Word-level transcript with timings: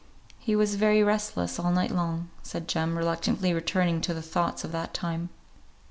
"He 0.39 0.55
was 0.55 0.77
very 0.81 1.03
restless 1.03 1.59
all 1.59 1.71
night 1.71 1.91
long," 1.91 2.31
said 2.41 2.67
Jem, 2.67 2.97
reluctantly 2.97 3.53
returning 3.53 4.01
to 4.01 4.15
the 4.15 4.21
thoughts 4.23 4.63
of 4.63 4.71
that 4.71 4.95
time. 4.95 5.29